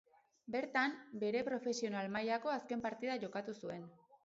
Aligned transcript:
Bertan, 0.53 0.95
bere 1.25 1.43
profesional 1.51 2.11
mailako 2.17 2.55
azken 2.57 2.83
partida 2.89 3.21
jokatu 3.27 3.57
zuen. 3.65 3.89